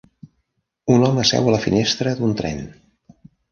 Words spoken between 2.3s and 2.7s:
tren.